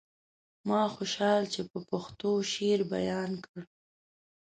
[0.67, 3.59] ما خوشحال چې په پښتو شعر بيان کړ.